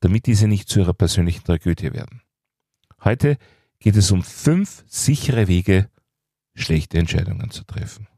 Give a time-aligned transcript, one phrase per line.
[0.00, 2.22] damit diese nicht zu ihrer persönlichen Tragödie werden.
[3.04, 3.38] Heute
[3.78, 5.88] geht es um fünf sichere Wege,
[6.54, 8.08] schlechte Entscheidungen zu treffen.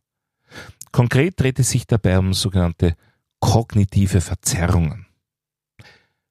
[0.91, 2.97] Konkret dreht es sich dabei um sogenannte
[3.41, 5.07] kognitive Verzerrungen.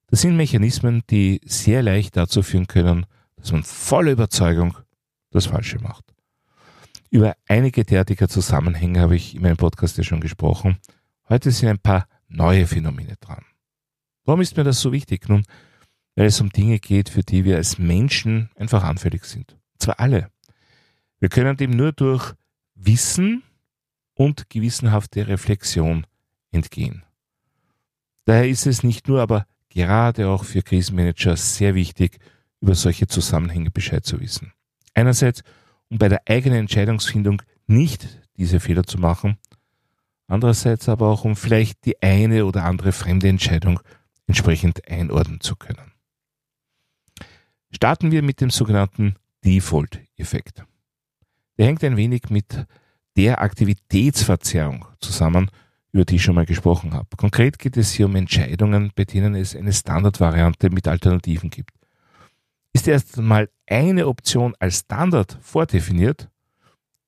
[0.08, 3.06] Das sind Mechanismen, die sehr leicht dazu führen können,
[3.38, 4.78] dass man voller Überzeugung
[5.32, 6.04] das Falsche macht.
[7.10, 10.78] Über einige derartiger Zusammenhänge habe ich in meinem Podcast ja schon gesprochen.
[11.28, 13.44] Heute sind ein paar neue Phänomene dran.
[14.26, 15.28] Warum ist mir das so wichtig?
[15.28, 15.44] Nun,
[16.16, 19.58] weil es um Dinge geht, für die wir als Menschen einfach anfällig sind.
[19.80, 20.30] zwar alle.
[21.20, 22.34] Wir können dem nur durch
[22.76, 23.44] Wissen
[24.14, 26.06] und gewissenhafte Reflexion
[26.52, 27.04] entgehen.
[28.26, 32.20] Daher ist es nicht nur, aber gerade auch für Krisenmanager sehr wichtig,
[32.60, 34.54] über solche Zusammenhänge Bescheid zu wissen.
[34.94, 35.42] Einerseits,
[35.90, 39.38] um bei der eigenen Entscheidungsfindung nicht diese Fehler zu machen,
[40.28, 43.80] andererseits aber auch, um vielleicht die eine oder andere fremde Entscheidung
[44.28, 45.94] entsprechend einordnen zu können.
[47.72, 50.64] Starten wir mit dem sogenannten Default-Effekt.
[51.58, 52.66] Der hängt ein wenig mit
[53.16, 55.50] der Aktivitätsverzerrung zusammen,
[55.92, 57.16] über die ich schon mal gesprochen habe.
[57.18, 61.72] Konkret geht es hier um Entscheidungen, bei denen es eine Standardvariante mit Alternativen gibt.
[62.74, 66.30] Ist erst einmal eine Option als Standard vordefiniert,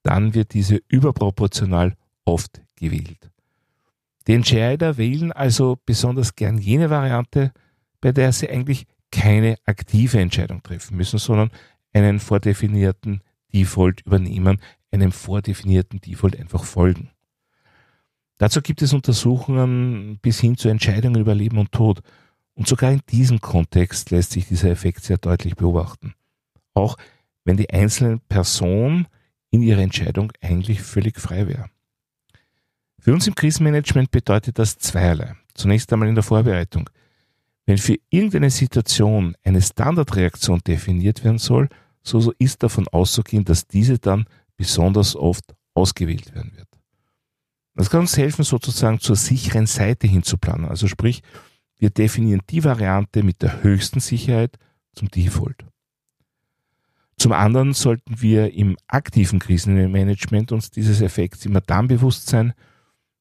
[0.02, 3.30] dann wird diese überproportional oft gewählt.
[4.26, 7.52] Die Entscheider wählen also besonders gern jene Variante,
[8.00, 11.50] bei der sie eigentlich keine aktive Entscheidung treffen müssen, sondern
[11.92, 17.10] einen vordefinierten Default übernehmen, einem vordefinierten Default einfach folgen.
[18.38, 22.00] Dazu gibt es Untersuchungen bis hin zu Entscheidungen über Leben und Tod.
[22.54, 26.14] Und sogar in diesem Kontext lässt sich dieser Effekt sehr deutlich beobachten.
[26.72, 26.96] Auch
[27.44, 29.06] wenn die einzelne Person
[29.50, 31.70] in ihrer Entscheidung eigentlich völlig frei wäre.
[33.04, 35.36] Für uns im Krisenmanagement bedeutet das zweierlei.
[35.52, 36.88] Zunächst einmal in der Vorbereitung.
[37.66, 41.68] Wenn für irgendeine Situation eine Standardreaktion definiert werden soll,
[42.02, 44.24] so ist davon auszugehen, dass diese dann
[44.56, 45.44] besonders oft
[45.74, 46.68] ausgewählt werden wird.
[47.74, 50.66] Das kann uns helfen, sozusagen zur sicheren Seite hinzuplanen.
[50.66, 51.20] Also sprich,
[51.78, 54.56] wir definieren die Variante mit der höchsten Sicherheit
[54.94, 55.66] zum Default.
[57.18, 62.54] Zum anderen sollten wir im aktiven Krisenmanagement uns dieses Effekts immer dann bewusst sein,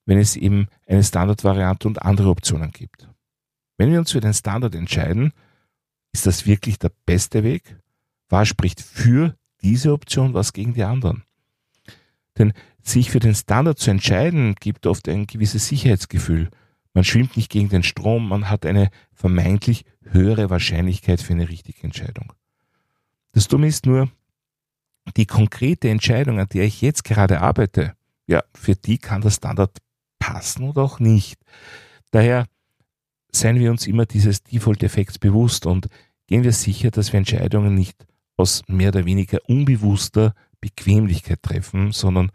[0.06, 3.08] wenn es eben eine Standardvariante und andere Optionen gibt.
[3.78, 5.34] Wenn wir uns für den Standard entscheiden,
[6.12, 7.78] ist das wirklich der beste Weg?
[8.30, 11.24] Was spricht für diese Option, was gegen die anderen?
[12.38, 16.50] Denn sich für den Standard zu entscheiden, gibt oft ein gewisses Sicherheitsgefühl.
[16.94, 21.84] Man schwimmt nicht gegen den Strom, man hat eine vermeintlich höhere Wahrscheinlichkeit für eine richtige
[21.84, 22.34] Entscheidung.
[23.32, 24.12] Das Dumme ist nur,
[25.18, 27.94] die konkrete Entscheidung, an der ich jetzt gerade arbeite,
[28.28, 29.78] ja, für die kann der Standard
[30.24, 31.40] passen oder auch nicht.
[32.12, 32.46] Daher
[33.32, 35.88] seien wir uns immer dieses Default-Effekts bewusst und
[36.28, 38.06] gehen wir sicher, dass wir Entscheidungen nicht
[38.38, 42.32] aus mehr oder weniger unbewusster Bequemlichkeit treffen, sondern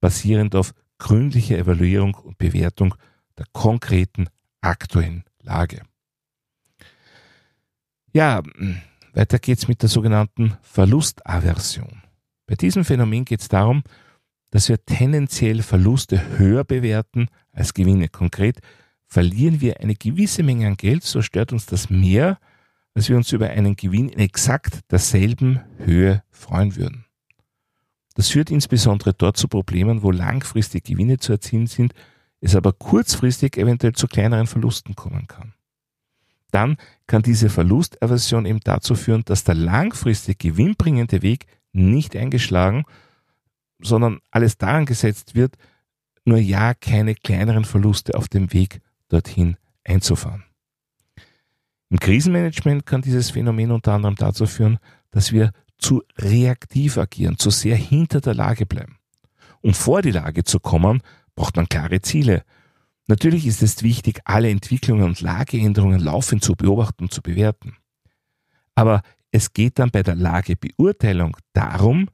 [0.00, 2.94] basierend auf gründlicher Evaluierung und Bewertung
[3.38, 4.28] der konkreten
[4.60, 5.80] aktuellen Lage.
[8.12, 8.42] Ja,
[9.14, 12.02] weiter geht's mit der sogenannten Verlustaversion.
[12.46, 13.82] Bei diesem Phänomen geht es darum,
[14.50, 18.08] dass wir tendenziell Verluste höher bewerten als Gewinne.
[18.08, 18.60] Konkret
[19.06, 22.38] verlieren wir eine gewisse Menge an Geld, so stört uns das mehr,
[22.94, 27.04] als wir uns über einen Gewinn in exakt derselben Höhe freuen würden.
[28.14, 31.94] Das führt insbesondere dort zu Problemen, wo langfristig Gewinne zu erzielen sind,
[32.40, 35.54] es aber kurzfristig eventuell zu kleineren Verlusten kommen kann.
[36.50, 42.84] Dann kann diese Verlustaversion eben dazu führen, dass der langfristig gewinnbringende Weg nicht eingeschlagen
[43.82, 45.56] sondern alles daran gesetzt wird,
[46.24, 50.44] nur ja keine kleineren Verluste auf dem Weg dorthin einzufahren.
[51.88, 54.78] Im Krisenmanagement kann dieses Phänomen unter anderem dazu führen,
[55.10, 58.98] dass wir zu reaktiv agieren, zu sehr hinter der Lage bleiben.
[59.60, 61.02] Um vor die Lage zu kommen,
[61.34, 62.44] braucht man klare Ziele.
[63.08, 67.76] Natürlich ist es wichtig, alle Entwicklungen und Lageänderungen laufend zu beobachten und zu bewerten.
[68.74, 72.08] Aber es geht dann bei der Lagebeurteilung darum,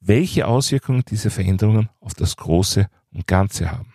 [0.00, 3.94] welche Auswirkungen diese Veränderungen auf das Große und Ganze haben.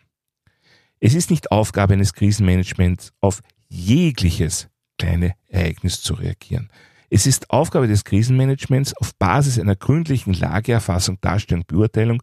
[1.00, 6.70] Es ist nicht Aufgabe eines Krisenmanagements, auf jegliches kleine Ereignis zu reagieren.
[7.10, 12.22] Es ist Aufgabe des Krisenmanagements, auf Basis einer gründlichen Lageerfassung, Darstellung, Beurteilung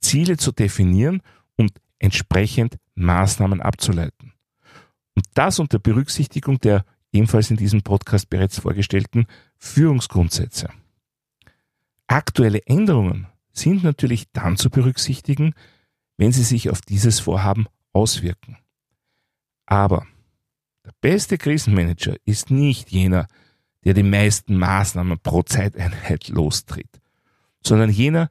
[0.00, 1.22] Ziele zu definieren
[1.56, 4.32] und entsprechend Maßnahmen abzuleiten.
[5.14, 9.26] Und das unter Berücksichtigung der ebenfalls in diesem Podcast bereits vorgestellten
[9.56, 10.68] Führungsgrundsätze.
[12.08, 15.54] Aktuelle Änderungen sind natürlich dann zu berücksichtigen,
[16.16, 18.56] wenn sie sich auf dieses Vorhaben auswirken.
[19.66, 20.06] Aber
[20.84, 23.28] der beste Krisenmanager ist nicht jener,
[23.84, 27.00] der die meisten Maßnahmen pro Zeiteinheit lostritt,
[27.62, 28.30] sondern jener,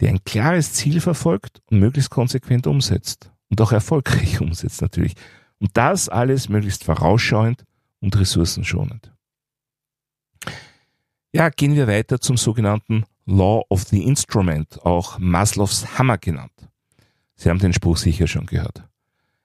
[0.00, 5.14] der ein klares Ziel verfolgt und möglichst konsequent umsetzt und auch erfolgreich umsetzt natürlich.
[5.58, 7.64] Und das alles möglichst vorausschauend
[8.00, 9.12] und ressourcenschonend.
[11.32, 16.68] Ja, gehen wir weiter zum sogenannten Law of the Instrument, auch Maslows Hammer genannt.
[17.36, 18.82] Sie haben den Spruch sicher schon gehört.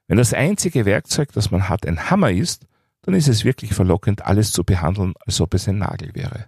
[0.08, 2.66] Wenn das einzige Werkzeug, das man hat, ein Hammer ist,
[3.04, 6.48] dann ist es wirklich verlockend, alles zu behandeln, als ob es ein Nagel wäre.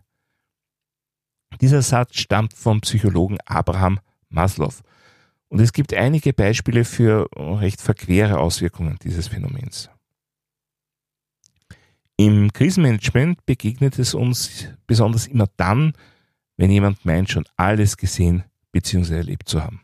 [1.62, 4.00] Dieser Satz stammt vom Psychologen Abraham
[4.30, 4.74] Maslow.
[5.50, 9.90] Und es gibt einige Beispiele für recht verquere Auswirkungen dieses Phänomens.
[12.20, 15.94] Im Krisenmanagement begegnet es uns besonders immer dann,
[16.58, 19.18] wenn jemand meint, schon alles gesehen bzw.
[19.18, 19.82] erlebt zu haben.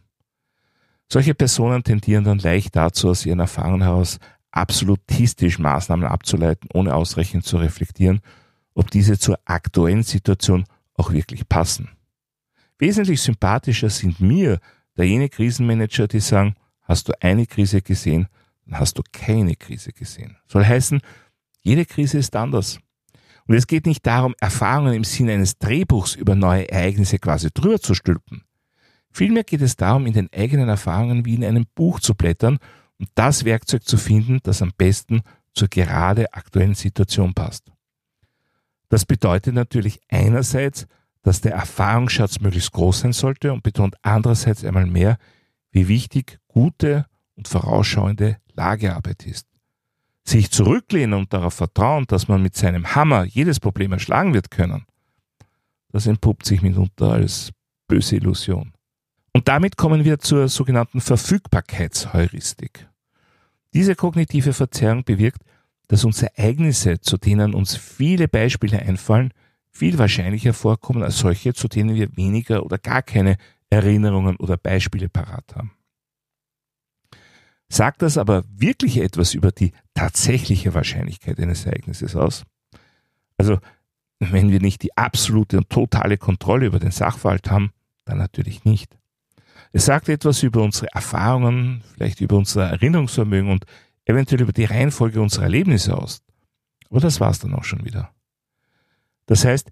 [1.12, 4.18] Solche Personen tendieren dann leicht dazu, aus ihren Erfahrungen heraus
[4.50, 8.22] absolutistisch Maßnahmen abzuleiten, ohne ausreichend zu reflektieren,
[8.74, 10.66] ob diese zur aktuellen Situation
[10.96, 11.90] auch wirklich passen.
[12.80, 14.60] Wesentlich sympathischer sind mir
[14.96, 18.28] da jene Krisenmanager, die sagen, hast du eine Krise gesehen,
[18.66, 20.38] dann hast du keine Krise gesehen.
[20.48, 21.00] Soll heißen,
[21.64, 22.80] jede Krise ist anders.
[23.48, 27.80] Und es geht nicht darum, Erfahrungen im Sinne eines Drehbuchs über neue Ereignisse quasi drüber
[27.80, 28.44] zu stülpen.
[29.12, 32.58] Vielmehr geht es darum, in den eigenen Erfahrungen wie in einem Buch zu blättern
[33.00, 35.22] und das Werkzeug zu finden, das am besten
[35.54, 37.72] zur gerade aktuellen Situation passt.
[38.90, 40.88] Das bedeutet natürlich einerseits,
[41.22, 45.18] dass der Erfahrungsschatz möglichst groß sein sollte und betont andererseits einmal mehr,
[45.72, 47.06] wie wichtig gute
[47.36, 49.53] und vorausschauende Lagearbeit ist.
[50.26, 54.86] Sich zurücklehnen und darauf vertrauen, dass man mit seinem Hammer jedes Problem erschlagen wird können,
[55.92, 57.52] das entpuppt sich mitunter als
[57.88, 58.74] böse Illusion.
[59.34, 62.88] Und damit kommen wir zur sogenannten Verfügbarkeitsheuristik.
[63.74, 65.42] Diese kognitive Verzerrung bewirkt,
[65.88, 69.34] dass uns Ereignisse, zu denen uns viele Beispiele einfallen,
[69.72, 73.38] viel wahrscheinlicher vorkommen als solche, zu denen wir weniger oder gar keine
[73.70, 75.72] Erinnerungen oder Beispiele parat haben.
[77.74, 82.44] Sagt das aber wirklich etwas über die tatsächliche Wahrscheinlichkeit eines Ereignisses aus?
[83.36, 83.58] Also,
[84.20, 87.72] wenn wir nicht die absolute und totale Kontrolle über den Sachverhalt haben,
[88.06, 88.96] dann natürlich nicht.
[89.72, 93.66] Es sagt etwas über unsere Erfahrungen, vielleicht über unser Erinnerungsvermögen und
[94.06, 96.22] eventuell über die Reihenfolge unserer Erlebnisse aus.
[96.92, 98.12] Aber das war's dann auch schon wieder.
[99.26, 99.72] Das heißt,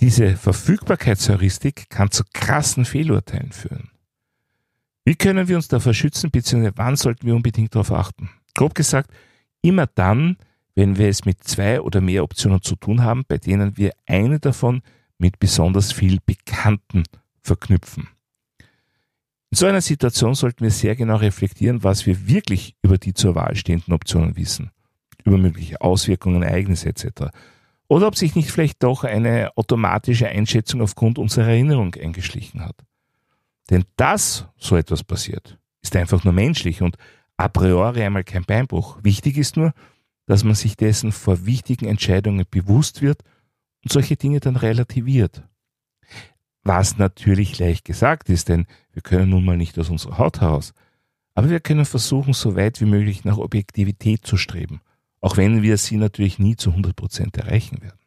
[0.00, 3.91] diese Verfügbarkeitsheuristik kann zu krassen Fehlurteilen führen.
[5.04, 8.30] Wie können wir uns davor schützen, beziehungsweise wann sollten wir unbedingt darauf achten?
[8.54, 9.10] Grob gesagt,
[9.60, 10.36] immer dann,
[10.74, 14.38] wenn wir es mit zwei oder mehr Optionen zu tun haben, bei denen wir eine
[14.38, 14.82] davon
[15.18, 17.04] mit besonders viel Bekannten
[17.42, 18.08] verknüpfen.
[19.50, 23.34] In so einer Situation sollten wir sehr genau reflektieren, was wir wirklich über die zur
[23.34, 24.70] Wahl stehenden Optionen wissen,
[25.24, 27.26] über mögliche Auswirkungen, Ereignisse etc.
[27.88, 32.76] Oder ob sich nicht vielleicht doch eine automatische Einschätzung aufgrund unserer Erinnerung eingeschlichen hat.
[33.70, 36.96] Denn dass so etwas passiert, ist einfach nur menschlich und
[37.36, 38.98] a priori einmal kein Beinbruch.
[39.02, 39.72] Wichtig ist nur,
[40.26, 43.22] dass man sich dessen vor wichtigen Entscheidungen bewusst wird
[43.82, 45.42] und solche Dinge dann relativiert.
[46.62, 50.74] Was natürlich leicht gesagt ist, denn wir können nun mal nicht aus unserer Haut heraus.
[51.34, 54.80] Aber wir können versuchen, so weit wie möglich nach Objektivität zu streben
[55.22, 57.98] auch wenn wir sie natürlich nie zu 100 Prozent erreichen werden.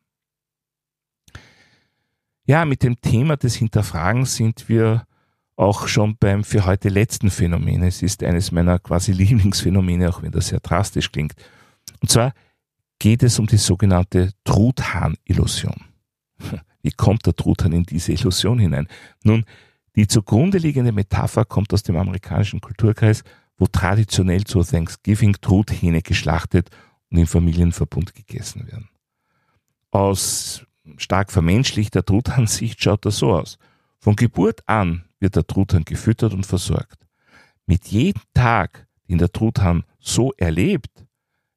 [2.45, 5.07] Ja, mit dem Thema des Hinterfragens sind wir
[5.55, 7.83] auch schon beim für heute letzten Phänomen.
[7.83, 11.33] Es ist eines meiner quasi Lieblingsphänomene, auch wenn das sehr drastisch klingt.
[12.01, 12.33] Und zwar
[12.99, 15.75] geht es um die sogenannte Truthahn-Illusion.
[16.81, 18.87] Wie kommt der Truthahn in diese Illusion hinein?
[19.23, 19.45] Nun,
[19.95, 23.23] die zugrunde liegende Metapher kommt aus dem amerikanischen Kulturkreis,
[23.57, 26.69] wo traditionell zur Thanksgiving Truthähne geschlachtet
[27.09, 28.89] und im Familienverbund gegessen werden.
[29.91, 30.65] Aus
[30.97, 33.57] stark vermenschlichter Truthahnsicht schaut das so aus.
[33.99, 37.07] Von Geburt an wird der Truthahn gefüttert und versorgt.
[37.65, 41.03] Mit jedem Tag, den der Truthahn so erlebt,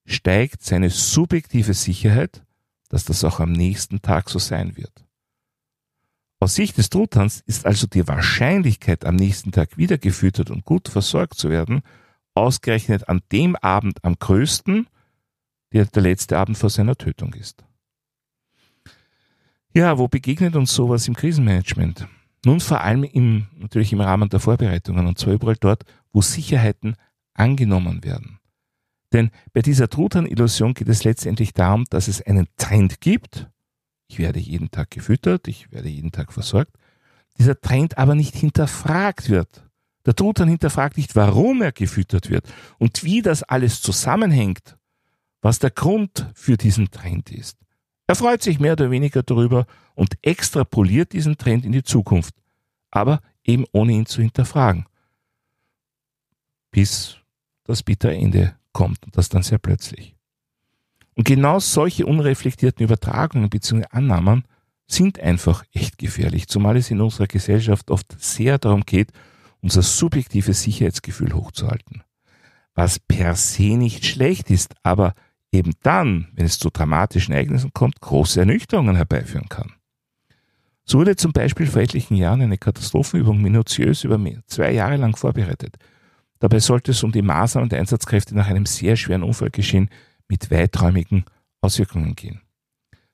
[0.06, 2.46] steigt seine subjektive Sicherheit,
[2.88, 5.04] dass das auch am nächsten Tag so sein wird.
[6.40, 10.88] Aus Sicht des Truthahns ist also die Wahrscheinlichkeit, am nächsten Tag wieder gefüttert und gut
[10.88, 11.82] versorgt zu werden,
[12.34, 14.88] ausgerechnet an dem Abend am größten
[15.74, 17.62] der der letzte Abend vor seiner Tötung ist.
[19.74, 22.08] Ja, wo begegnet uns sowas im Krisenmanagement?
[22.44, 26.96] Nun vor allem im, natürlich im Rahmen der Vorbereitungen und zwar überall dort, wo Sicherheiten
[27.34, 28.38] angenommen werden.
[29.12, 33.48] Denn bei dieser Truthahn-Illusion geht es letztendlich darum, dass es einen Trend gibt.
[34.08, 36.72] Ich werde jeden Tag gefüttert, ich werde jeden Tag versorgt.
[37.38, 39.64] Dieser Trend aber nicht hinterfragt wird.
[40.04, 44.78] Der Truthahn hinterfragt nicht, warum er gefüttert wird und wie das alles zusammenhängt,
[45.40, 47.58] was der Grund für diesen Trend ist.
[48.08, 52.34] Er freut sich mehr oder weniger darüber und extrapoliert diesen Trend in die Zukunft,
[52.90, 54.86] aber eben ohne ihn zu hinterfragen.
[56.70, 57.18] Bis
[57.64, 60.16] das bittere Ende kommt und das dann sehr plötzlich.
[61.16, 63.84] Und genau solche unreflektierten Übertragungen bzw.
[63.90, 64.44] Annahmen
[64.86, 69.12] sind einfach echt gefährlich, zumal es in unserer Gesellschaft oft sehr darum geht,
[69.60, 72.04] unser subjektives Sicherheitsgefühl hochzuhalten.
[72.74, 75.14] Was per se nicht schlecht ist, aber
[75.52, 79.72] eben dann, wenn es zu dramatischen Ereignissen kommt, große Ernüchterungen herbeiführen kann.
[80.84, 85.76] So wurde zum Beispiel vor etlichen Jahren eine Katastrophenübung minutiös über zwei Jahre lang vorbereitet.
[86.38, 89.90] Dabei sollte es um die Maßnahmen der Einsatzkräfte nach einem sehr schweren Unfallgeschehen
[90.28, 91.24] mit weiträumigen
[91.60, 92.40] Auswirkungen gehen.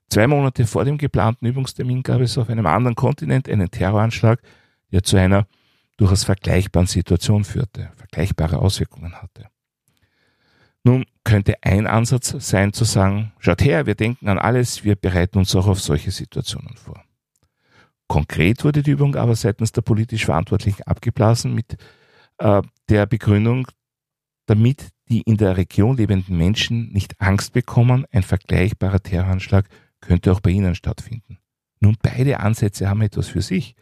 [0.09, 4.41] Zwei Monate vor dem geplanten Übungstermin gab es auf einem anderen Kontinent einen Terroranschlag,
[4.93, 5.47] der zu einer
[5.97, 9.49] durchaus vergleichbaren Situation führte, vergleichbare Auswirkungen hatte.
[10.85, 15.39] Nun könnte ein Ansatz sein zu sagen, schaut her, wir denken an alles, wir bereiten
[15.39, 17.03] uns auch auf solche Situationen vor.
[18.07, 21.79] Konkret wurde die Übung aber seitens der politisch Verantwortlichen abgeblasen mit
[22.39, 23.67] äh, der Begründung,
[24.45, 29.67] damit die in der Region lebenden Menschen nicht Angst bekommen, ein vergleichbarer Terroranschlag
[30.01, 31.39] könnte auch bei ihnen stattfinden.
[31.81, 33.75] Nun, beide Ansätze haben etwas für sich.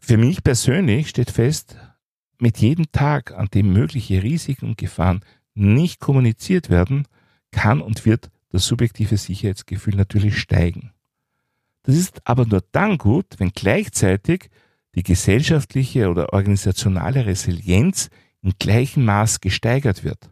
[0.00, 1.76] Für mich persönlich steht fest,
[2.38, 5.20] mit jedem Tag, an dem mögliche Risiken und Gefahren
[5.56, 7.06] nicht kommuniziert werden,
[7.50, 10.92] kann und wird das subjektive Sicherheitsgefühl natürlich steigen.
[11.82, 14.50] Das ist aber nur dann gut, wenn gleichzeitig
[14.94, 18.10] die gesellschaftliche oder organisationale Resilienz
[18.42, 20.30] in gleichem Maß gesteigert wird.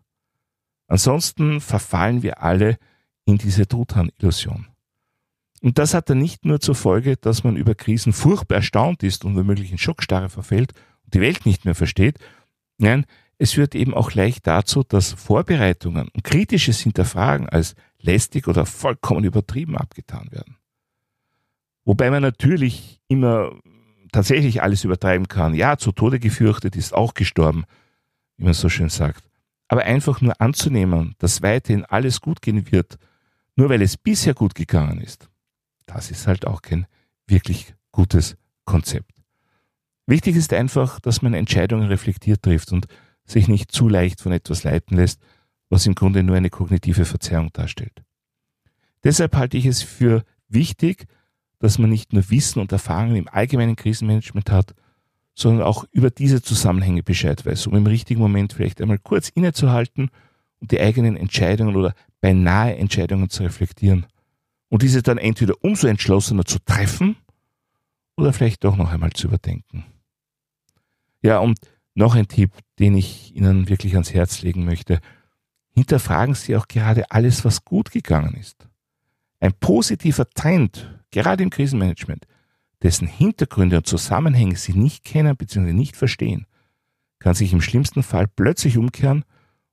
[0.87, 2.79] Ansonsten verfallen wir alle
[3.25, 4.67] in diese Truthahn-Illusion.
[5.63, 9.25] Und das hat dann nicht nur zur Folge, dass man über Krisen furchtbar erstaunt ist
[9.25, 10.73] und womöglich in Schockstarre verfällt
[11.05, 12.19] und die Welt nicht mehr versteht.
[12.77, 13.07] Nein,
[13.45, 19.23] es führt eben auch leicht dazu, dass Vorbereitungen und kritisches Hinterfragen als lästig oder vollkommen
[19.23, 20.57] übertrieben abgetan werden.
[21.85, 23.53] Wobei man natürlich immer
[24.13, 25.53] tatsächlich alles übertreiben kann.
[25.53, 27.65] Ja, zu Tode gefürchtet ist auch gestorben,
[28.39, 29.29] wie man so schön sagt.
[29.69, 32.97] Aber einfach nur anzunehmen, dass weiterhin alles gut gehen wird,
[33.57, 35.29] nur weil es bisher gut gegangen ist,
[35.85, 36.87] das ist halt auch kein
[37.27, 39.13] wirklich gutes Konzept.
[40.07, 42.87] Wichtig ist einfach, dass man Entscheidungen reflektiert trifft und
[43.27, 45.21] sich nicht zu leicht von etwas leiten lässt,
[45.71, 48.05] was im Grunde nur eine kognitive Verzerrung darstellt.
[49.03, 51.07] Deshalb halte ich es für wichtig,
[51.59, 54.75] dass man nicht nur Wissen und Erfahrungen im allgemeinen Krisenmanagement hat,
[55.35, 60.11] sondern auch über diese Zusammenhänge Bescheid weiß, um im richtigen Moment vielleicht einmal kurz innezuhalten
[60.61, 64.07] und die eigenen Entscheidungen oder beinahe Entscheidungen zu reflektieren
[64.69, 67.17] und diese dann entweder umso entschlossener zu treffen
[68.17, 69.85] oder vielleicht doch noch einmal zu überdenken.
[71.23, 71.59] Ja, und
[71.95, 75.01] noch ein Tipp, den ich Ihnen wirklich ans Herz legen möchte.
[75.71, 78.69] Hinterfragen Sie auch gerade alles, was gut gegangen ist.
[79.41, 82.27] Ein positiver Trend, gerade im Krisenmanagement,
[82.83, 85.73] dessen Hintergründe und Zusammenhänge Sie nicht kennen bzw.
[85.73, 86.47] nicht verstehen,
[87.19, 89.25] kann sich im schlimmsten Fall plötzlich umkehren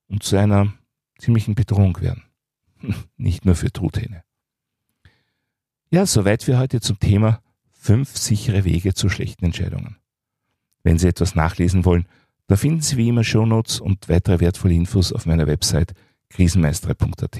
[0.07, 0.73] und zu einer
[1.17, 2.23] ziemlichen Bedrohung werden.
[3.17, 4.23] Nicht nur für Truthähne.
[5.89, 9.97] Ja, soweit für heute zum Thema fünf sichere Wege zu schlechten Entscheidungen.
[10.83, 12.05] Wenn Sie etwas nachlesen wollen,
[12.47, 15.93] da finden Sie wie immer Shownotes und weitere wertvolle Infos auf meiner Website
[16.29, 17.39] krisenmeister.at.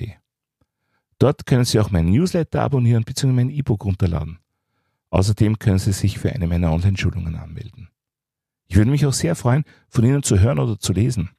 [1.19, 3.31] Dort können Sie auch meinen Newsletter abonnieren bzw.
[3.31, 4.39] mein E-Book runterladen.
[5.10, 7.89] Außerdem können Sie sich für eine meiner Online-Schulungen anmelden.
[8.67, 11.31] Ich würde mich auch sehr freuen, von Ihnen zu hören oder zu lesen.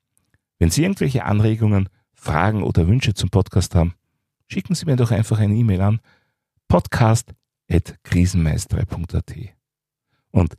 [0.59, 3.95] Wenn Sie irgendwelche Anregungen, Fragen oder Wünsche zum Podcast haben,
[4.49, 6.01] schicken Sie mir doch einfach eine E-Mail an
[6.69, 9.35] podcast.krisenmeister.at.
[10.31, 10.57] Und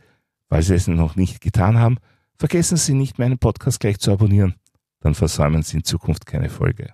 [0.53, 1.98] falls Sie es noch nicht getan haben,
[2.38, 4.53] vergessen Sie nicht, meinen Podcast gleich zu abonnieren.
[5.00, 6.93] Dann versäumen Sie in Zukunft keine Folge.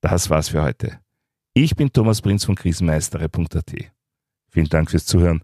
[0.00, 1.00] Das war's für heute.
[1.54, 3.74] Ich bin Thomas Prinz von krisenmeistere.at.
[4.48, 5.42] Vielen Dank fürs Zuhören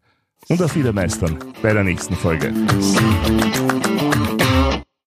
[0.48, 2.54] und auf Wiedermeistern bei der nächsten Folge.